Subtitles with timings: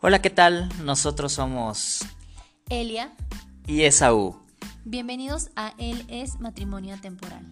[0.00, 0.68] Hola, ¿qué tal?
[0.84, 2.06] Nosotros somos
[2.70, 3.12] Elia.
[3.66, 4.40] y Esaú.
[4.84, 7.44] Bienvenidos a Él es Matrimonio Temporal.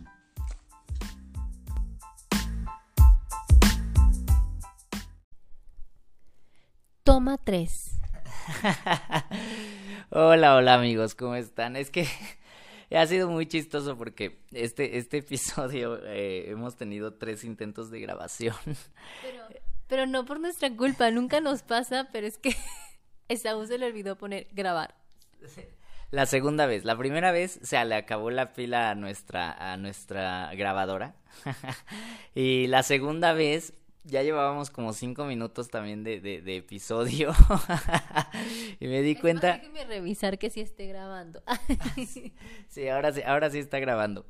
[7.03, 7.99] Toma 3.
[10.11, 11.75] hola, hola amigos, ¿cómo están?
[11.75, 12.07] Es que
[12.97, 18.55] ha sido muy chistoso porque este, este episodio eh, hemos tenido tres intentos de grabación.
[19.21, 22.55] Pero, pero no por nuestra culpa, nunca nos pasa, pero es que
[23.29, 24.95] Esaú se le olvidó poner grabar.
[26.11, 30.55] La segunda vez, la primera vez se le acabó la pila a nuestra, a nuestra
[30.55, 31.17] grabadora.
[32.35, 33.75] y la segunda vez
[34.07, 37.33] ya llevábamos como cinco minutos también de, de, episodio.
[38.81, 39.55] y me di cuenta.
[39.55, 41.43] déjeme revisar que sí esté grabando.
[42.69, 44.25] sí, ahora sí, ahora sí está grabando.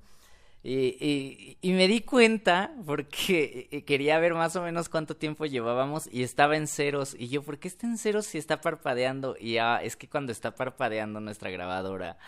[0.69, 6.09] Y, y, me di cuenta porque eh, quería ver más o menos cuánto tiempo llevábamos
[6.13, 7.15] y estaba en ceros.
[7.17, 9.37] Y yo, ¿por qué está en ceros si está parpadeando?
[9.39, 12.19] Y ah, es que cuando está parpadeando nuestra grabadora,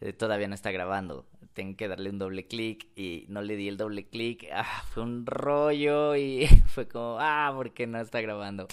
[0.00, 1.26] eh, todavía no está grabando.
[1.52, 4.46] Tengo que darle un doble clic y no le di el doble clic.
[4.52, 8.68] Ah, fue un rollo y fue como, ah, ¿por qué no está grabando?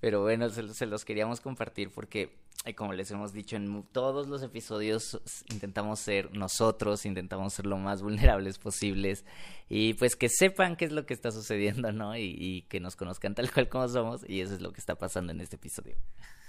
[0.00, 2.30] Pero bueno, se los queríamos compartir porque
[2.72, 5.20] como les hemos dicho en todos los episodios,
[5.52, 9.24] intentamos ser nosotros, intentamos ser lo más vulnerables posibles
[9.68, 12.16] y pues que sepan qué es lo que está sucediendo, ¿no?
[12.16, 15.32] Y, que nos conozcan tal cual como somos y eso es lo que está pasando
[15.32, 15.96] en este episodio.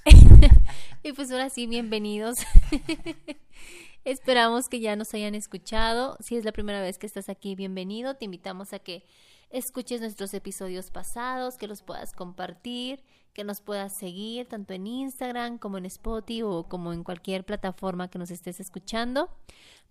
[1.03, 2.35] y pues ahora sí, bienvenidos.
[4.05, 6.15] Esperamos que ya nos hayan escuchado.
[6.21, 8.15] Si es la primera vez que estás aquí, bienvenido.
[8.15, 9.03] Te invitamos a que
[9.49, 13.03] escuches nuestros episodios pasados, que los puedas compartir
[13.35, 18.09] que nos puedas seguir tanto en Instagram como en Spotify o como en cualquier plataforma
[18.09, 19.29] que nos estés escuchando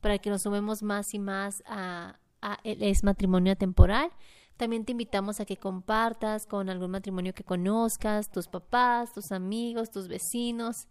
[0.00, 4.10] para que nos sumemos más y más a, a Es Matrimonio Temporal.
[4.56, 9.90] También te invitamos a que compartas con algún matrimonio que conozcas, tus papás, tus amigos,
[9.90, 10.88] tus vecinos,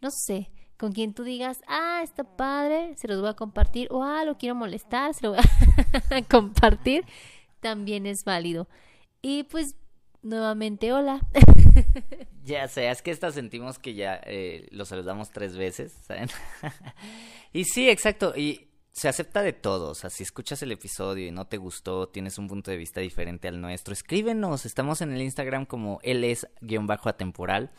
[0.00, 4.02] no sé, con quien tú digas, ah, está padre, se los voy a compartir, o
[4.02, 5.40] ah, lo quiero molestar, se lo voy
[6.10, 7.04] a compartir,
[7.60, 8.68] también es válido.
[9.20, 9.76] Y pues
[10.22, 11.20] nuevamente hola.
[12.44, 16.28] ya sé, es que esta sentimos que ya eh, lo saludamos tres veces, ¿saben?
[17.52, 21.30] y sí, exacto, y se acepta de todos, o sea, si escuchas el episodio y
[21.30, 25.22] no te gustó, tienes un punto de vista diferente al nuestro, escríbenos, estamos en el
[25.22, 27.70] Instagram como él es guion bajo atemporal.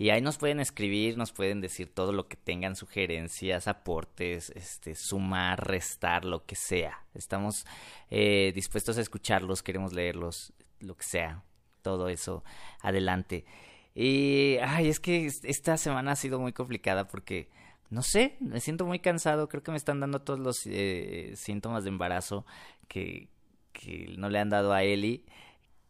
[0.00, 4.94] Y ahí nos pueden escribir, nos pueden decir todo lo que tengan, sugerencias, aportes, este,
[4.94, 7.04] sumar, restar, lo que sea.
[7.14, 7.66] Estamos
[8.08, 11.42] eh, dispuestos a escucharlos, queremos leerlos, lo que sea
[11.88, 12.44] todo eso
[12.82, 13.46] adelante.
[13.94, 17.48] Y, ay, es que esta semana ha sido muy complicada porque,
[17.88, 21.84] no sé, me siento muy cansado, creo que me están dando todos los eh, síntomas
[21.84, 22.44] de embarazo
[22.88, 23.28] que,
[23.72, 25.24] que no le han dado a Eli,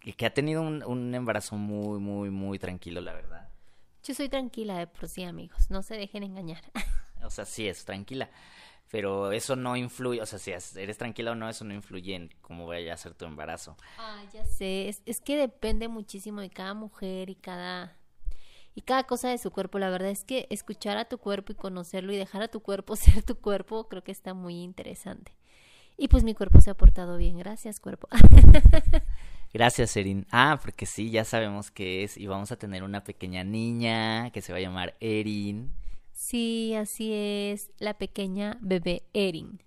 [0.04, 3.48] y que ha tenido un, un embarazo muy, muy, muy tranquilo, la verdad.
[4.04, 6.62] Yo soy tranquila de por sí, amigos, no se dejen engañar.
[7.24, 8.30] o sea, sí es tranquila
[8.90, 12.30] pero eso no influye, o sea, si eres tranquila o no, eso no influye en
[12.40, 13.76] cómo vaya a ser tu embarazo.
[13.98, 17.96] Ah, ya sé, es, es, que depende muchísimo de cada mujer y cada
[18.74, 19.80] y cada cosa de su cuerpo.
[19.80, 22.94] La verdad es que escuchar a tu cuerpo y conocerlo y dejar a tu cuerpo
[22.96, 25.32] ser tu cuerpo, creo que está muy interesante.
[25.96, 28.08] Y pues mi cuerpo se ha portado bien, gracias cuerpo.
[29.52, 30.26] Gracias, Erin.
[30.30, 34.42] Ah, porque sí, ya sabemos que es y vamos a tener una pequeña niña que
[34.42, 35.72] se va a llamar Erin.
[36.18, 39.62] Sí, así es, la pequeña bebé Erin.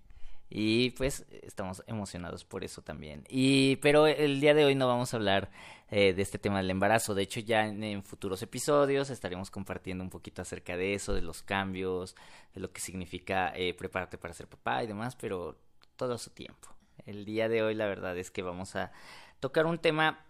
[0.50, 3.24] Y pues estamos emocionados por eso también.
[3.30, 5.50] Y pero el día de hoy no vamos a hablar
[5.90, 7.16] eh, de este tema del embarazo.
[7.16, 11.42] De hecho, ya en, futuros episodios estaremos compartiendo un poquito acerca de eso, de los
[11.42, 12.18] cambios,
[12.54, 15.58] de lo que significa eh, prepararte para ser papá y demás, pero
[15.96, 16.68] todo a su tiempo.
[17.06, 18.92] El día de hoy la verdad es que vamos a
[19.40, 20.26] tocar un tema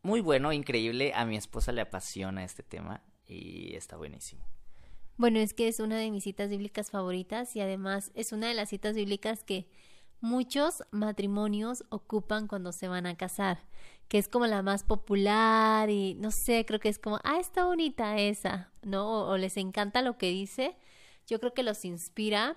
[0.00, 1.12] muy bueno, increíble.
[1.14, 4.53] A mi esposa le apasiona este tema y está buenísimo.
[5.16, 8.54] Bueno, es que es una de mis citas bíblicas favoritas y además es una de
[8.54, 9.68] las citas bíblicas que
[10.20, 13.58] muchos matrimonios ocupan cuando se van a casar,
[14.08, 17.64] que es como la más popular y no sé, creo que es como, ah, está
[17.64, 19.28] bonita esa, ¿no?
[19.28, 20.76] O, les encanta lo que dice,
[21.26, 22.56] yo creo que los inspira,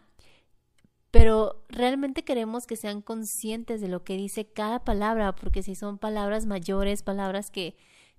[1.11, 5.97] pero realmente queremos que sean conscientes de lo que dice cada palabra, porque si son
[5.97, 7.75] palabras mayores, palabras que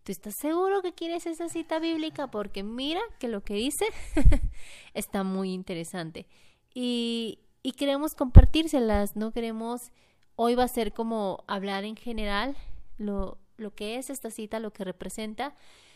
[0.08, 2.30] ¿Tú estás seguro que quieres esa cita bíblica?
[2.30, 3.84] Porque mira que lo que dice
[4.94, 6.26] está muy interesante.
[6.72, 9.92] Y, y queremos compartírselas, no queremos,
[10.34, 12.56] hoy va a ser como hablar en general
[12.96, 15.54] lo, lo que es esta cita, lo que representa,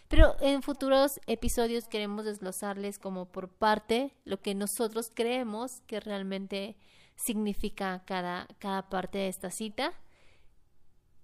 [0.09, 6.77] pero en futuros episodios queremos desglosarles como por parte lo que nosotros creemos que realmente
[7.17, 9.95] significa cada, cada parte de esta cita.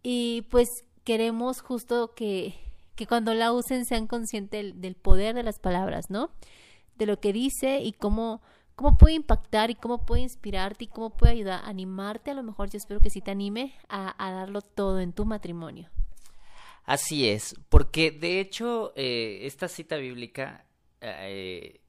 [0.03, 2.67] Y pues queremos justo que
[2.99, 6.33] que cuando la usen sean conscientes del, poder de las palabras, ¿no?
[6.97, 8.43] De lo que dice y cómo,
[8.75, 12.33] cómo puede impactar y cómo puede inspirarte y cómo puede ayudar a animarte.
[12.33, 15.89] A lo mejor yo espero que sí te anime a, darlo todo en tu matrimonio.
[16.87, 20.67] Así es, porque de hecho eh, esta cita bíblica
[21.01, 21.81] eh,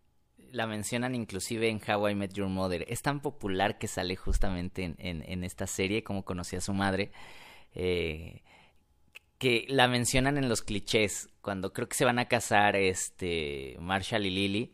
[0.51, 2.85] la mencionan inclusive en How I Met Your Mother.
[2.87, 7.11] Es tan popular que sale justamente en, en, esta serie, como conocía a su madre,
[7.73, 8.43] eh,
[9.39, 14.25] que la mencionan en los clichés, cuando creo que se van a casar este Marshall
[14.25, 14.73] y Lily,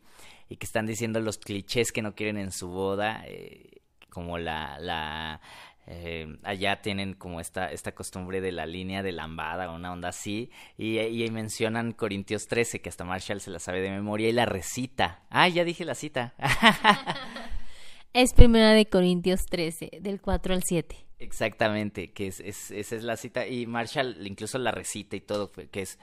[0.50, 4.79] y que están diciendo los clichés que no quieren en su boda, eh, como la,
[4.79, 5.39] la
[5.85, 10.50] eh, allá tienen como esta, esta costumbre de la línea de lambada, una onda así,
[10.77, 14.47] y, y, mencionan Corintios 13, que hasta Marshall se la sabe de memoria y la
[14.47, 15.23] recita.
[15.29, 16.33] Ah, ya dije la cita.
[18.13, 21.04] es primera de Corintios 13, del 4 al 7.
[21.17, 25.51] Exactamente, que es, es, esa es la cita, y Marshall incluso la recita y todo,
[25.51, 25.97] que es,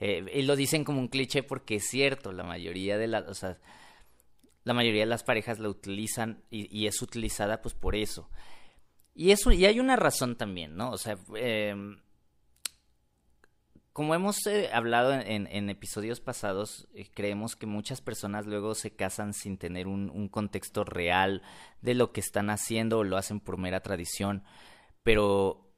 [0.00, 3.34] eh, y lo dicen como un cliché porque es cierto, la mayoría de las, o
[3.34, 3.58] sea,
[4.64, 8.28] la mayoría de las parejas la utilizan y, y es utilizada pues por eso.
[9.14, 10.90] Y, eso, y hay una razón también, ¿no?
[10.90, 11.98] O sea, em,
[13.96, 19.32] como hemos eh, hablado en, episodios pasados, eh, creemos que muchas personas luego se casan
[19.32, 21.40] sin tener un, contexto real
[21.80, 24.44] de lo que están haciendo o lo hacen por mera tradición.
[25.02, 25.72] Pero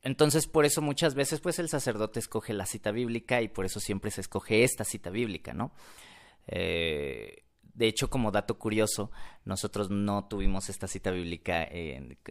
[0.00, 3.80] entonces por eso muchas veces pues el sacerdote escoge la cita bíblica y por eso
[3.80, 5.74] siempre se escoge esta cita bíblica, ¿no?
[6.46, 7.44] Eh,
[7.74, 9.10] de hecho, como dato curioso,
[9.44, 11.68] nosotros no tuvimos esta cita bíblica,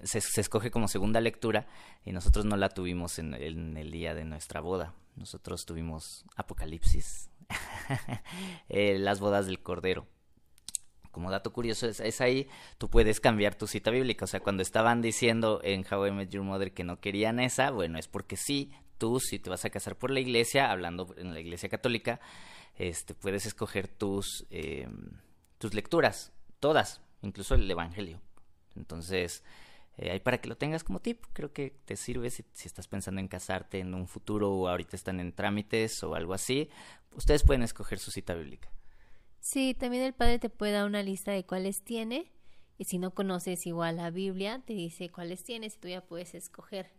[0.01, 1.67] se, escoge como segunda lectura
[2.03, 4.95] y nosotros no la tuvimos en, el día de nuestra boda.
[5.17, 7.29] Nosotros tuvimos Apocalipsis,
[8.69, 10.07] eh, las bodas del Cordero.
[11.11, 12.47] Como dato curioso, es, ahí,
[12.77, 14.25] tú puedes cambiar tu cita bíblica.
[14.25, 17.71] O sea, cuando estaban diciendo en How I Met Your Mother que no querían esa,
[17.71, 21.33] bueno, es porque sí, tú si te vas a casar por la iglesia, hablando en
[21.33, 22.19] la iglesia católica,
[22.77, 24.45] este, puedes escoger tus...
[24.51, 24.87] Eh,
[25.57, 28.21] tus lecturas, todas, incluso el Evangelio.
[28.75, 29.43] Entonces,
[29.97, 33.19] eh, ahí para que lo tengas como tip, creo que te sirve si, estás pensando
[33.19, 36.69] en casarte en un futuro o ahorita están en trámites o algo así,
[37.15, 38.69] ustedes pueden escoger su cita bíblica.
[39.39, 42.31] Sí, también el padre te puede dar una lista de cuáles tiene
[42.77, 46.35] y si no conoces igual la Biblia, te dice cuáles tienes y tú ya puedes
[46.35, 46.91] escoger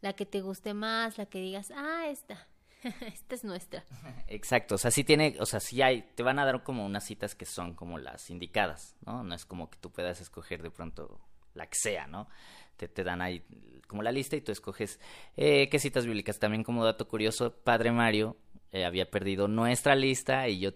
[0.00, 2.48] la que te guste más, la que digas, ah, esta.
[3.06, 3.84] Esta es nuestra.
[4.26, 7.04] Exacto, o sea, sí tiene, o sea, sí hay, te van a dar como unas
[7.04, 9.22] citas que son como las indicadas, ¿no?
[9.22, 11.20] No es como que tú puedas escoger de pronto
[11.54, 12.28] la que sea, ¿no?
[12.76, 13.44] Te, te dan ahí
[13.92, 14.98] como la lista y tú escoges
[15.36, 16.38] eh, qué citas bíblicas.
[16.38, 18.38] También como dato curioso, Padre Mario
[18.70, 20.70] eh, había perdido nuestra lista y yo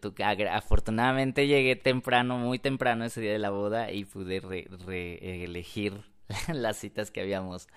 [0.50, 6.04] afortunadamente llegué temprano, muy temprano ese día de la boda y pude reelegir
[6.52, 7.68] las citas que habíamos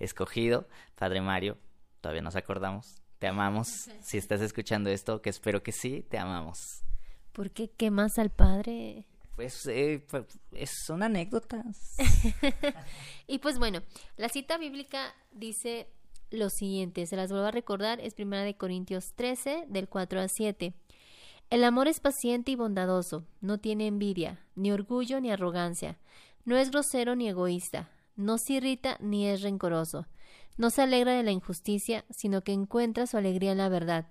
[0.00, 0.66] escogido.
[0.96, 1.58] Padre Mario,
[2.00, 3.88] todavía nos acordamos, te amamos.
[4.02, 6.82] Si estás escuchando esto, que espero que sí, te amamos.
[7.30, 9.06] ¿Por qué quemas al padre?
[9.36, 11.96] Pues, eh, pues son anécdotas.
[13.26, 13.82] y pues bueno,
[14.16, 15.88] la cita bíblica dice
[16.30, 20.28] lo siguiente, se las vuelvo a recordar, es primera de Corintios 13, del 4 a
[20.28, 20.74] 7.
[21.50, 25.98] El amor es paciente y bondadoso, no tiene envidia, ni orgullo ni arrogancia,
[26.44, 30.06] no es grosero ni egoísta, no se irrita ni es rencoroso
[30.56, 34.08] no se alegra de la injusticia, sino que encuentra su alegría en la verdad.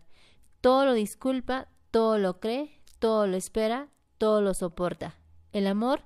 [0.59, 3.89] Todo lo disculpa, todo lo cree, todo lo espera,
[4.21, 5.15] todo lo soporta.
[5.51, 6.03] El amor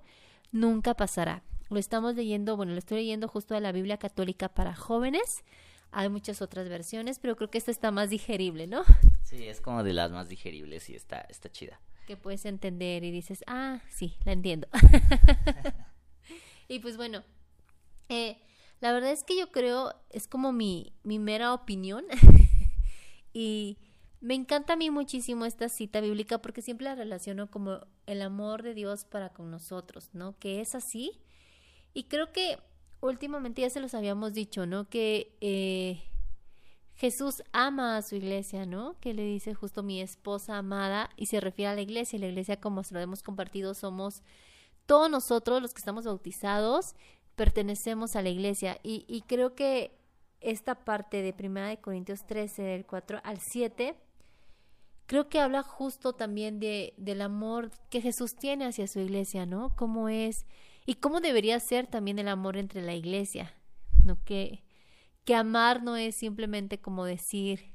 [0.54, 1.44] nunca pasará.
[1.70, 5.44] Lo estamos leyendo, bueno, lo estoy leyendo justo de la Biblia católica para jóvenes.
[5.92, 8.86] Hay muchas otras versiones, pero creo que esta está más digerible, ¿no?
[9.22, 11.82] Sí, es como de las más digeribles y está, está chida.
[12.08, 14.70] Que puedes entender y dices, ah, sí, la entiendo.
[16.70, 17.22] y pues bueno,
[18.08, 18.38] eh,
[18.80, 22.06] la verdad es que yo creo, es como mi, mi mera opinión.
[23.34, 23.78] y
[24.22, 28.64] me encanta a mí muchísimo esta cita bíblica porque siempre la relaciono como el amor
[28.64, 30.38] de Dios para con nosotros, ¿no?
[30.40, 31.20] Que es así.
[31.94, 32.58] Y creo que
[33.02, 34.90] últimamente ya se los habíamos dicho, ¿no?
[34.90, 36.04] Que eh,
[36.96, 39.00] Jesús ama a su iglesia, ¿no?
[39.00, 42.20] Que le dice justo mi esposa amada y se refiere a la iglesia.
[42.20, 44.24] La iglesia, como se lo hemos compartido, somos
[44.86, 46.96] todos nosotros los que estamos bautizados
[47.36, 48.80] pertenecemos a la iglesia.
[48.84, 49.92] Y, creo que
[50.42, 53.96] esta parte de Primera de Corintios 13, del 4 al 7,
[55.06, 59.76] creo que habla justo también de, del amor que Jesús tiene hacia su iglesia, ¿no?
[59.76, 60.46] Cómo es
[60.86, 63.54] y cómo debería ser también el amor entre la iglesia,
[64.04, 64.24] ¿no?
[64.24, 64.64] Que,
[65.24, 67.74] que amar no es simplemente como decir,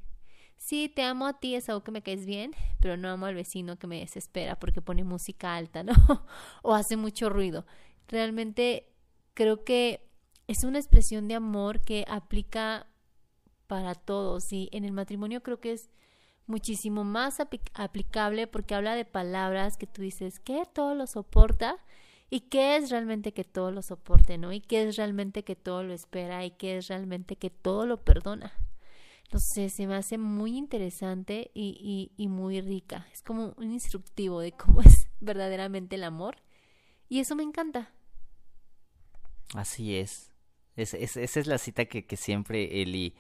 [0.57, 3.35] sí, te amo a ti, es algo que me caes bien, pero no amo al
[3.35, 5.93] vecino que me desespera porque pone música alta, ¿no?
[6.63, 7.67] o hace mucho ruido.
[8.09, 8.93] Realmente
[9.35, 10.09] creo que
[10.49, 12.89] es una expresión de amor que aplica
[13.67, 15.91] para todos y en el matrimonio creo que es
[16.47, 17.39] muchísimo más
[17.75, 21.77] aplicable porque habla de palabras que tú dices, que todo lo soporta?
[22.31, 24.53] ¿Y qué es realmente que todo lo soporte, no?
[24.53, 26.45] ¿Y qué es realmente que todo lo espera?
[26.45, 28.53] ¿Y qué es realmente que todo lo perdona?
[29.33, 33.07] No sé, se me hace muy interesante y, y, muy rica.
[33.13, 36.37] Es como un instructivo de cómo es verdaderamente el amor.
[37.09, 37.93] Y eso me encanta.
[39.55, 40.33] Así es.
[40.77, 43.15] es, esa es la cita que, que siempre Eli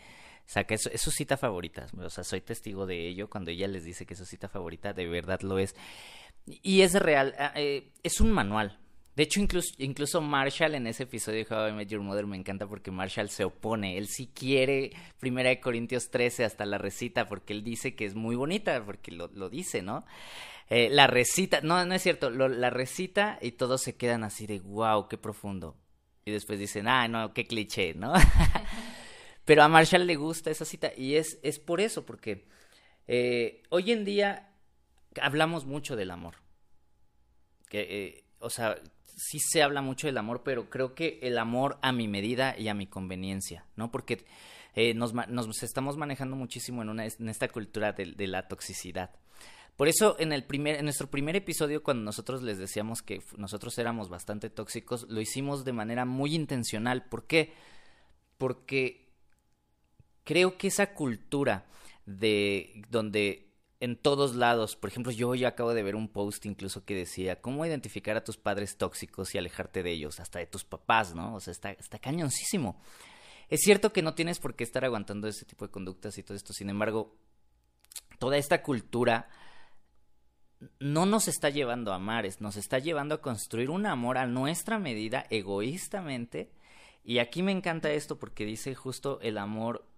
[0.46, 0.74] saca.
[0.74, 1.86] Es, es, su cita favorita.
[1.98, 3.28] O sea, soy testigo de ello.
[3.28, 5.74] Cuando ella les dice que es su cita favorita, de verdad lo es.
[6.46, 7.34] Y es real.
[7.38, 8.78] Ah, eh, es un manual.
[9.16, 9.40] De hecho,
[9.78, 13.28] incluso, Marshall en ese episodio de How I Met Your Mother me encanta porque Marshall
[13.28, 13.98] se opone.
[13.98, 18.14] Él sí quiere Primera de Corintios 13 hasta la recita porque él dice que es
[18.14, 20.04] muy bonita, porque lo, lo dice, ¿no?
[20.70, 24.46] Eh, la recita, no, no es cierto, lo, la recita y todos se quedan así
[24.46, 25.76] de wow, qué profundo.
[26.24, 28.12] Y después dicen, ah, no, qué cliché, ¿no?
[29.44, 32.46] Pero a Marshall le gusta esa cita y es, es por eso, porque
[33.06, 34.52] eh, hoy en día
[35.20, 36.36] hablamos mucho del amor.
[37.68, 38.76] Que, eh, o sea,
[39.16, 42.68] sí se habla mucho del amor, pero creo que el amor a mi medida y
[42.68, 43.90] a mi conveniencia, ¿no?
[43.90, 44.24] Porque
[44.74, 49.10] eh, nos, nos, estamos manejando muchísimo en, una, en esta cultura de, de, la toxicidad.
[49.76, 53.78] Por eso en, el primer, en nuestro primer episodio, cuando nosotros les decíamos que nosotros
[53.78, 57.04] éramos bastante tóxicos, lo hicimos de manera muy intencional.
[57.04, 57.52] ¿Por qué?
[58.38, 59.09] Porque
[60.30, 61.66] creo que esa cultura
[62.06, 64.76] de donde en todos lados.
[64.76, 68.36] Por ejemplo, yo acabo de ver un post incluso que decía, ¿cómo identificar a tus
[68.36, 70.20] padres tóxicos y alejarte de ellos?
[70.20, 71.34] Hasta de tus papás, ¿no?
[71.34, 72.80] O sea, está, está cañoncísimo.
[73.48, 76.36] Es cierto que no tienes por qué estar aguantando ese tipo de conductas y todo
[76.36, 76.52] esto.
[76.52, 77.16] Sin embargo,
[78.20, 79.28] toda esta cultura
[80.78, 84.78] no nos está llevando a amar, nos está llevando a construir un amor a nuestra
[84.78, 86.52] medida, egoístamente.
[87.02, 89.89] Y aquí me encanta esto porque dice justo el amor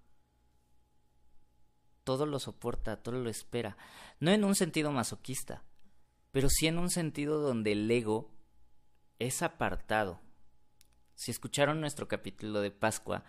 [2.04, 3.76] todo lo soporta, todo lo espera.
[4.21, 5.62] No en un sentido masoquista,
[6.30, 8.30] pero sí en un sentido donde el ego
[9.18, 10.21] es apartado.
[11.14, 13.25] Si escucharon nuestro capítulo de Pascua,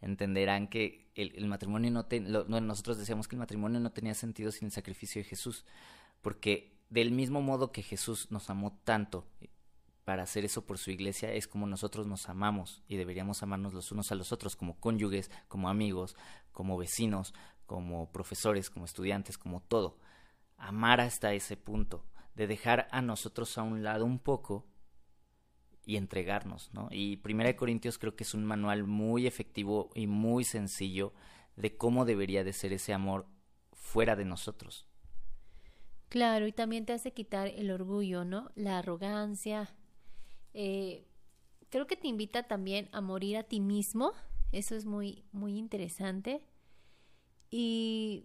[0.00, 2.06] entenderán que el, matrimonio no,
[2.44, 5.64] no, nosotros decíamos que el matrimonio no tenía sentido sin el sacrificio de Jesús,
[6.20, 9.26] porque del mismo modo que Jesús nos amó tanto
[10.04, 13.92] para hacer eso por su iglesia es como nosotros nos amamos y deberíamos amarnos los
[13.92, 16.16] unos a los otros como cónyuges, como amigos,
[16.50, 17.34] como vecinos,
[17.66, 19.98] como profesores, como estudiantes, como todo.
[20.56, 22.04] Amar hasta ese punto,
[22.34, 24.66] de dejar a nosotros a un lado un poco
[25.84, 26.88] y entregarnos, ¿no?
[26.90, 31.12] Y Primera de Corintios creo que es un manual muy efectivo y muy sencillo
[31.56, 33.26] de cómo debería de ser ese amor
[33.72, 34.86] fuera de nosotros.
[36.08, 38.50] Claro, y también te hace quitar el orgullo, ¿no?
[38.54, 39.74] La arrogancia.
[40.54, 41.06] Eh,
[41.70, 44.12] creo que te invita también a morir a ti mismo.
[44.52, 46.46] Eso es muy, muy interesante.
[47.52, 48.24] Y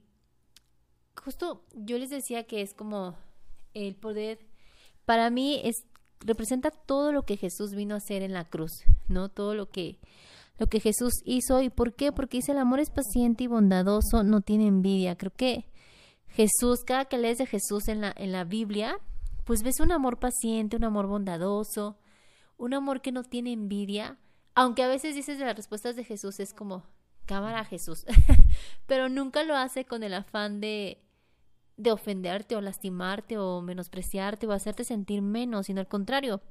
[1.21, 3.15] justo yo les decía que es como
[3.73, 4.39] el poder,
[5.05, 5.75] para mí es
[6.21, 8.71] representa todo lo que Jesús vino a hacer en la cruz,
[9.09, 9.29] ¿no?
[9.29, 9.99] Todo lo que
[10.57, 12.11] lo que Jesús hizo y por qué?
[12.13, 15.15] Porque dice el amor es paciente y bondadoso, no tiene envidia.
[15.15, 15.65] Creo que
[16.29, 18.97] Jesús, cada que lees de Jesús en la en la Biblia,
[19.43, 21.97] pues ves un amor paciente, un amor bondadoso,
[22.57, 24.17] un amor que no tiene envidia,
[24.55, 26.83] aunque a veces dices de las respuestas de Jesús es como
[27.27, 28.05] cámara Jesús,
[28.87, 30.99] pero nunca lo hace con el afán de,
[31.77, 36.41] de ofenderte o lastimarte o menospreciarte o hacerte sentir menos, sino al contrario,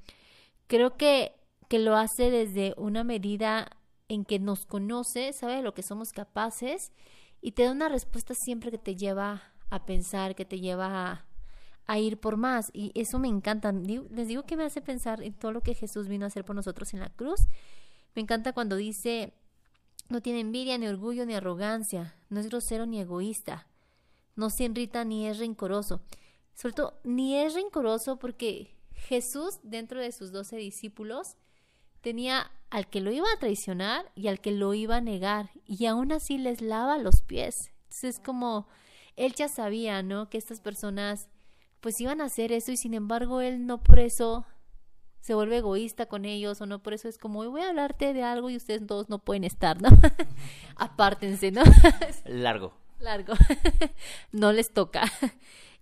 [0.69, 1.35] creo que,
[1.69, 3.77] que lo hace desde una medida
[4.09, 6.93] en que nos conoce, sabe de lo que somos capaces
[7.41, 11.27] y te da una respuesta siempre que te lleva a pensar, que te lleva a,
[11.87, 12.71] a ir por más.
[12.73, 13.73] Y eso me encanta.
[13.73, 16.57] Les digo que me hace pensar en todo lo que Jesús vino a hacer por
[16.57, 17.41] nosotros en la cruz.
[18.15, 19.35] Me encanta cuando dice,
[20.09, 22.15] no tiene envidia, ni orgullo, ni arrogancia.
[22.29, 23.67] No es grosero ni egoísta.
[24.35, 26.03] No se irrita ni es rencoroso.
[26.55, 31.37] Sobre todo, ni es rencoroso porque Jesús, dentro de sus doce discípulos,
[32.01, 35.51] tenía al que lo iba a traicionar y al que lo iba a negar.
[35.67, 37.73] Y aún así les lava los pies.
[37.85, 38.69] Entonces es como,
[39.17, 40.29] él ya sabía, ¿no?
[40.29, 41.29] Que estas personas
[41.81, 44.45] pues iban a hacer eso y sin embargo él no por eso
[45.27, 48.23] se vuelve egoísta con ellos o no, por eso es como, voy a hablarte de
[48.23, 49.89] algo y ustedes dos no pueden estar, ¿no?
[50.77, 51.65] Apártense, ¿no?
[52.27, 52.75] Largo.
[53.01, 53.33] Largo.
[54.31, 55.03] no les toca.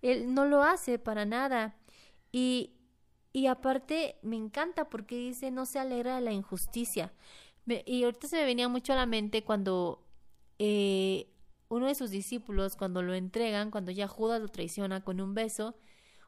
[0.01, 1.77] Él no lo hace para nada.
[2.33, 2.71] Y,
[3.35, 7.13] y aparte me encanta porque dice, no se alegra de la injusticia.
[7.67, 10.07] y ahorita se me venía mucho a la mente cuando
[10.59, 11.29] eh,
[11.69, 15.77] uno de sus discípulos, cuando lo entregan, cuando ya Judas lo traiciona con un beso,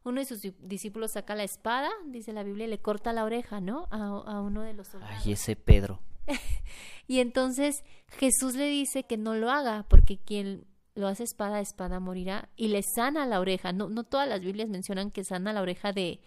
[0.06, 3.60] uno de sus discípulos saca la espada, dice la Biblia, y le corta la oreja,
[3.60, 3.88] ¿no?
[3.90, 5.16] A, uno de los soldados.
[5.24, 6.00] Ay, ese Pedro.
[7.08, 11.98] y entonces Jesús le dice que no lo haga, porque quien lo hace espada, espada
[11.98, 13.72] morirá, y le sana la oreja.
[13.72, 16.20] No, no todas las Biblias mencionan que sana la oreja de,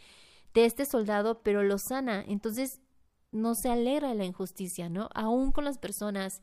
[0.53, 2.21] de este soldado, pero lo sana.
[2.27, 2.81] Entonces,
[3.31, 5.07] no se alegra de la injusticia, ¿no?
[5.15, 6.41] Aún con las personas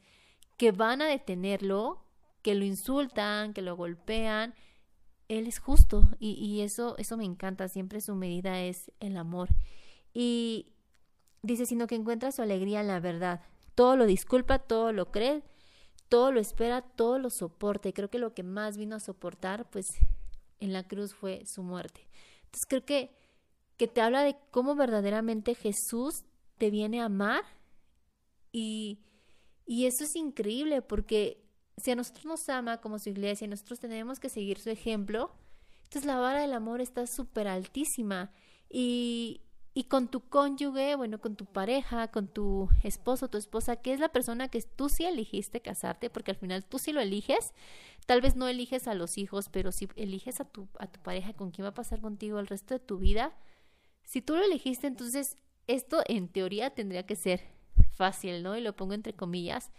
[0.56, 2.02] que van a detenerlo,
[2.40, 4.54] que lo insultan, que lo golpean,
[5.28, 9.48] él es justo y, y eso, eso me encanta, siempre su medida es el amor.
[10.14, 10.72] Y
[11.42, 13.40] dice, sino que encuentra su alegría en la verdad.
[13.74, 15.42] Todo lo disculpa, todo lo cree,
[16.08, 17.88] todo lo espera, todo lo soporta.
[17.88, 19.86] Y creo que lo que más vino a soportar, pues,
[20.60, 22.08] en la cruz fue su muerte.
[22.44, 23.10] Entonces creo que,
[23.76, 26.24] que te habla de cómo verdaderamente Jesús
[26.58, 27.42] te viene a amar
[28.52, 29.00] y,
[29.66, 31.45] y eso es increíble porque
[31.76, 35.30] si a nosotros nos ama como su iglesia y nosotros tenemos que seguir su ejemplo,
[35.84, 38.32] entonces la vara del amor está súper altísima
[38.68, 39.42] y,
[39.74, 44.00] y con tu cónyuge, bueno, con tu pareja, con tu esposo, tu esposa, que es
[44.00, 47.52] la persona que tú sí elegiste casarte, porque al final tú sí lo eliges,
[48.06, 51.34] tal vez no eliges a los hijos, pero si eliges a tu, a tu pareja
[51.34, 53.36] con quien va a pasar contigo el resto de tu vida,
[54.02, 57.42] si tú lo elegiste, entonces esto en teoría tendría que ser
[57.92, 58.56] fácil, ¿no?
[58.56, 59.72] Y lo pongo entre comillas,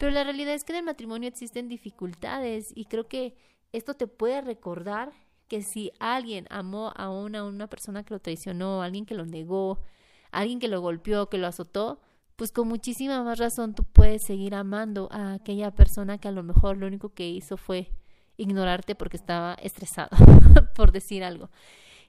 [0.00, 3.36] pero la realidad es que en el matrimonio existen dificultades y creo que
[3.70, 5.12] esto te puede recordar
[5.46, 9.82] que si alguien amó a una, una persona que lo traicionó, alguien que lo negó,
[10.30, 12.00] alguien que lo golpeó, que lo azotó,
[12.36, 16.42] pues con muchísima más razón tú puedes seguir amando a aquella persona que a lo
[16.42, 17.92] mejor lo único que hizo fue
[18.38, 20.16] ignorarte porque estaba estresado,
[20.74, 21.50] por decir algo.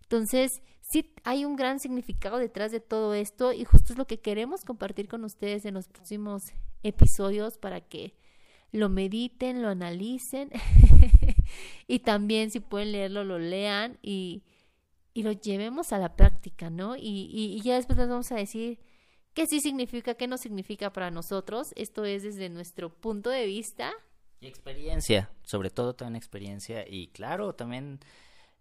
[0.03, 4.21] Entonces, sí hay un gran significado detrás de todo esto y justo es lo que
[4.21, 8.15] queremos compartir con ustedes en los próximos episodios para que
[8.71, 10.49] lo mediten, lo analicen
[11.87, 14.43] y también si pueden leerlo, lo lean y,
[15.13, 16.95] y lo llevemos a la práctica, ¿no?
[16.95, 18.79] Y, y, ya después les vamos a decir
[19.33, 21.73] qué sí significa, qué no significa para nosotros.
[21.75, 23.91] Esto es desde nuestro punto de vista.
[24.39, 27.99] Y experiencia, sobre todo también experiencia y claro, también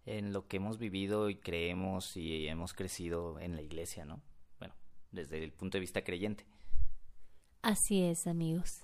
[0.05, 4.21] en lo que hemos vivido y creemos y hemos crecido en la iglesia, ¿no?
[4.59, 4.75] Bueno,
[5.11, 6.45] desde el punto de vista creyente.
[7.61, 8.81] Así es, amigos.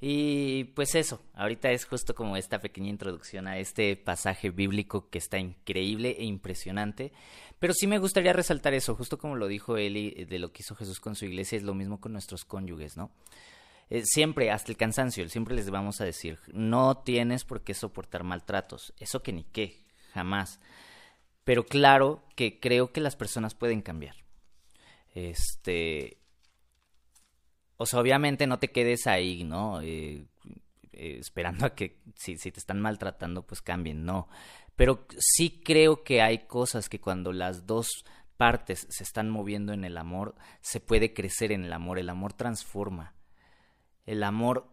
[0.00, 5.18] Y pues eso, ahorita es justo como esta pequeña introducción a este pasaje bíblico que
[5.18, 7.12] está increíble e impresionante,
[7.58, 10.74] pero sí me gustaría resaltar eso, justo como lo dijo Eli de lo que hizo
[10.74, 13.10] Jesús con su iglesia, es lo mismo con nuestros cónyuges, ¿no?
[13.88, 18.22] Eh, siempre, hasta el cansancio, siempre les vamos a decir, no tienes por qué soportar
[18.22, 20.60] maltratos, eso que ni qué, jamás.
[21.44, 24.16] Pero claro que creo que las personas pueden cambiar.
[25.14, 26.18] Este,
[27.76, 29.80] o sea, obviamente no te quedes ahí, ¿no?
[29.80, 30.26] Eh,
[30.92, 34.28] eh, esperando a que si, te están maltratando, pues cambien, no.
[34.76, 38.04] Pero sí creo que hay cosas que cuando las dos
[38.36, 42.32] partes se están moviendo en el amor, se puede crecer en el amor, el amor
[42.32, 43.14] transforma.
[44.04, 44.68] El amor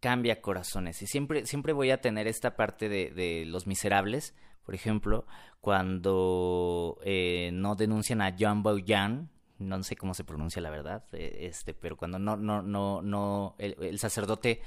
[0.00, 1.02] cambia corazones.
[1.02, 5.26] Y siempre, siempre voy a tener esta parte de, de los miserables, por ejemplo,
[5.60, 11.46] cuando eh, no denuncian a John Boyan, no sé cómo se pronuncia la verdad, eh,
[11.50, 14.62] este, pero cuando no, no, no, no, el, sacerdote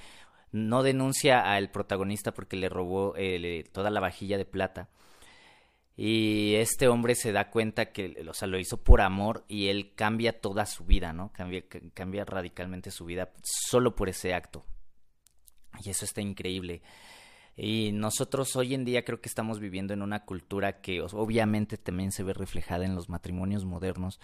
[0.51, 4.89] no denuncia al protagonista porque le robó eh, toda la vajilla de plata.
[5.97, 9.93] Y este hombre se da cuenta que, o sea, lo hizo por amor y él
[9.93, 11.31] cambia toda su vida, ¿no?
[11.33, 14.65] Cambia, cambia radicalmente su vida solo por ese acto.
[15.83, 16.81] Y eso está increíble.
[17.55, 22.11] Y nosotros hoy en día creo que estamos viviendo en una cultura que obviamente también
[22.11, 24.19] se ve reflejada en los matrimonios modernos,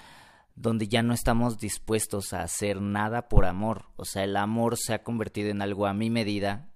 [0.58, 3.86] donde ya no estamos dispuestos a hacer nada por amor.
[3.96, 6.74] O sea, el amor se ha convertido en algo a mi medida,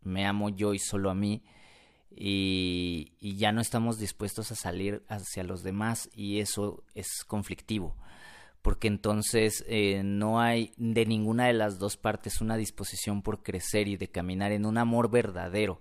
[0.00, 1.44] me amo yo y solo a mí,
[2.10, 7.96] y, y ya no estamos dispuestos a salir hacia los demás y eso es conflictivo
[8.62, 13.88] porque entonces eh, no hay de ninguna de las dos partes una disposición por crecer
[13.88, 15.80] y de caminar en un amor verdadero.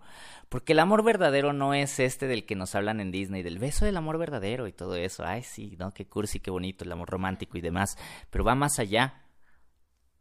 [0.50, 3.86] Porque el amor verdadero no es este del que nos hablan en Disney, del beso
[3.86, 5.24] del amor verdadero y todo eso.
[5.24, 5.94] Ay, sí, ¿no?
[5.94, 7.96] Qué cursi, qué bonito el amor romántico y demás.
[8.32, 9.26] Pero va más allá.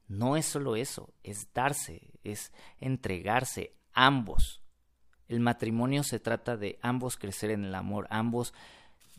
[0.07, 4.63] No es solo eso, es darse, es entregarse, ambos.
[5.29, 8.53] El matrimonio se trata de ambos crecer en el amor, ambos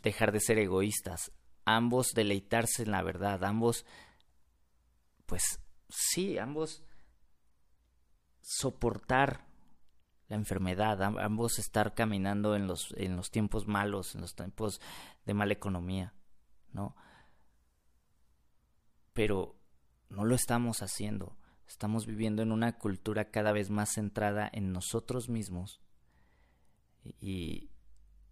[0.01, 1.31] dejar de ser egoístas,
[1.65, 3.85] ambos deleitarse en la verdad, ambos,
[5.25, 6.83] pues sí, ambos
[8.41, 9.45] soportar
[10.27, 14.79] la enfermedad, ambos estar caminando en los, en los tiempos malos, en los tiempos
[15.25, 16.13] de mala economía,
[16.71, 16.95] ¿no?
[19.13, 19.59] Pero
[20.09, 21.37] no lo estamos haciendo.
[21.67, 25.81] Estamos viviendo en una cultura cada vez más centrada en nosotros mismos
[27.03, 27.71] y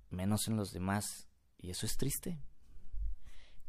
[0.10, 1.28] menos en los demás.
[1.58, 2.40] Y eso es triste.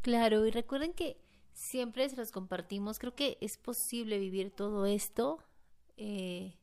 [0.02, 1.18] Claro, y recuerden que
[1.52, 2.98] siempre se los compartimos.
[2.98, 5.38] Creo que es posible vivir todo esto
[5.96, 6.54] eh,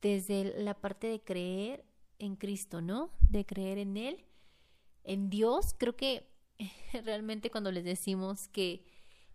[0.00, 1.84] desde la parte de creer
[2.18, 3.10] en Cristo, ¿no?
[3.20, 4.24] De creer en Él,
[5.02, 5.74] en Dios.
[5.76, 6.26] Creo que
[7.04, 8.84] realmente cuando les decimos que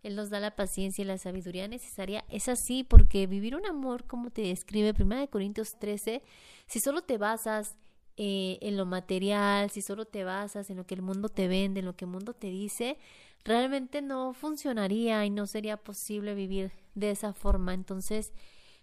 [0.01, 4.05] Él nos da la paciencia y la sabiduría necesaria, es así, porque vivir un amor
[4.05, 6.23] como te describe 1 Corintios 13,
[6.65, 7.77] si solo te basas
[8.21, 11.79] eh, en lo material, si solo te basas en lo que el mundo te vende,
[11.79, 12.97] en lo que el mundo te dice,
[13.45, 17.73] realmente no funcionaría y no sería posible vivir de esa forma.
[17.73, 18.33] Entonces,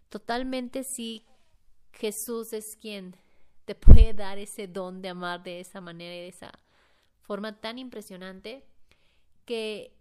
[0.08, 1.26] totalmente sí,
[1.92, 3.14] Jesús es quien
[3.66, 6.58] te puede dar ese don de amar de esa manera y de esa
[7.20, 8.64] forma tan impresionante
[9.44, 9.92] que,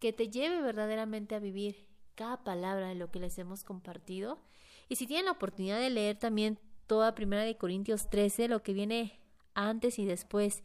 [0.00, 4.40] que te lleve verdaderamente a vivir cada palabra de lo que les hemos compartido.
[4.88, 8.72] Y si tienen la oportunidad de leer también toda Primera de Corintios 13, lo que
[8.72, 9.18] viene
[9.54, 10.62] antes y después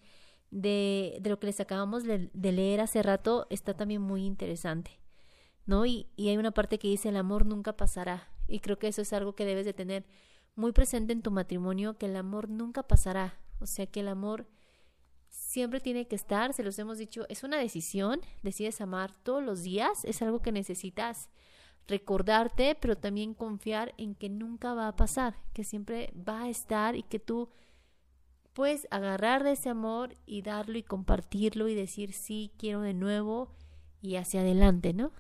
[0.51, 4.91] de, de lo que les acabamos de, leer hace rato, está también muy interesante,
[5.65, 5.85] ¿no?
[5.85, 8.29] Y, y hay una parte que dice, el amor nunca pasará.
[8.47, 10.05] Y creo que eso es algo que debes de tener
[10.55, 13.39] muy presente en tu matrimonio, que el amor nunca pasará.
[13.59, 14.47] O sea, que el amor
[15.29, 19.63] siempre tiene que estar, se los hemos dicho, es una decisión, decides amar todos los
[19.63, 21.29] días, es algo que necesitas
[21.87, 26.95] recordarte, pero también confiar en que nunca va a pasar, que siempre va a estar
[26.95, 27.49] y que tú
[28.53, 33.55] puedes agarrar de ese amor y darlo y compartirlo y decir sí, quiero de nuevo
[34.01, 35.11] y hacia adelante, ¿no?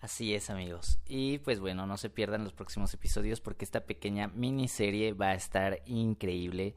[0.00, 0.98] Así es amigos.
[1.06, 5.34] Y pues bueno, no se pierdan los próximos episodios porque esta pequeña miniserie va a
[5.34, 6.76] estar increíble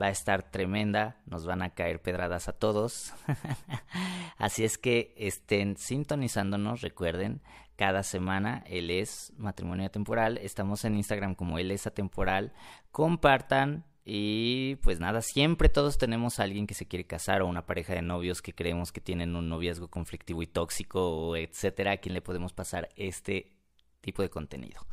[0.00, 3.12] va a estar tremenda, nos van a caer pedradas a todos.
[4.38, 7.42] Así es que estén sintonizándonos, recuerden,
[7.76, 12.52] cada semana él es matrimonio temporal, estamos en Instagram como él es atemporal,
[12.90, 17.66] compartan y pues nada, siempre todos tenemos a alguien que se quiere casar o una
[17.66, 21.96] pareja de novios que creemos que tienen un noviazgo conflictivo y tóxico o etcétera, a
[21.98, 23.52] quien le podemos pasar este
[24.00, 24.86] tipo de contenido.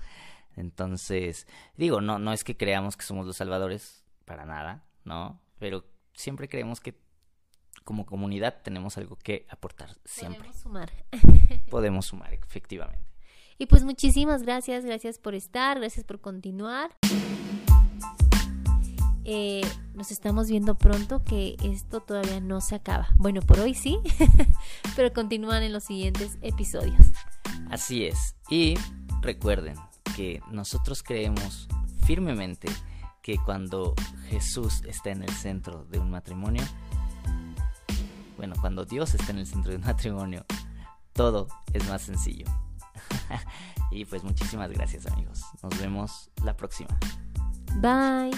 [0.55, 5.41] Entonces, digo, no, no es que creamos que somos los salvadores, para nada, ¿no?
[5.57, 6.99] Pero siempre creemos que
[7.83, 10.39] como comunidad tenemos algo que aportar siempre.
[10.39, 10.91] Podemos sumar.
[11.69, 13.05] Podemos sumar, efectivamente.
[13.57, 16.91] Y pues muchísimas gracias, gracias por estar, gracias por continuar.
[19.23, 19.61] Eh,
[19.93, 23.07] nos estamos viendo pronto que esto todavía no se acaba.
[23.15, 23.99] Bueno, por hoy sí,
[24.95, 27.07] pero continúan en los siguientes episodios.
[27.69, 28.35] Así es.
[28.49, 28.75] Y
[29.21, 29.75] recuerden
[30.15, 31.67] que nosotros creemos
[32.05, 32.67] firmemente
[33.25, 33.95] que cuando
[34.27, 36.61] Jesús está en el centro de un matrimonio,
[38.37, 40.45] bueno, cuando Dios está en el centro de un matrimonio,
[41.11, 42.45] todo es más sencillo.
[43.91, 45.41] y pues muchísimas gracias amigos.
[45.63, 46.95] Nos vemos la próxima.
[47.81, 48.29] Bye.